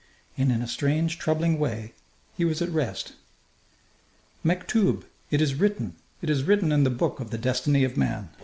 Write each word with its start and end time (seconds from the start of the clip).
And 0.35 0.51
in 0.51 0.63
a 0.63 0.67
strange, 0.67 1.19
troubling 1.19 1.59
way 1.59 1.93
he 2.35 2.43
was 2.43 2.59
at 2.59 2.69
rest. 2.71 3.13
"Mektoub! 4.43 5.03
It 5.29 5.41
is 5.41 5.53
written! 5.53 5.95
It 6.23 6.29
is 6.31 6.41
written 6.41 6.71
in 6.71 6.83
the 6.83 6.89
book 6.89 7.19
of 7.19 7.29
the 7.29 7.37
destiny 7.37 7.83
of 7.83 7.97
man!" 7.97 8.29